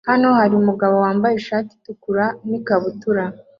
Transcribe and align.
Hano 0.09 0.27
hari 0.39 0.53
umugabo 0.61 0.95
wambaye 1.05 1.33
ishati 1.35 1.71
itukura 1.77 2.25
n'ikabutura 2.49 3.23